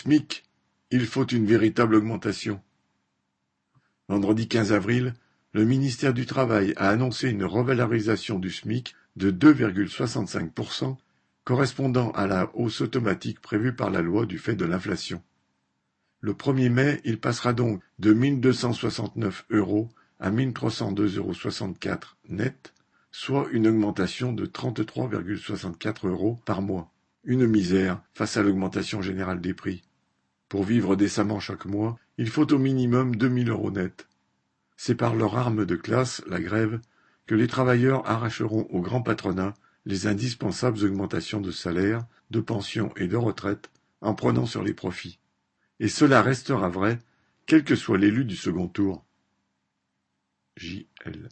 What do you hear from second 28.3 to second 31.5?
à l'augmentation générale des prix. Pour vivre décemment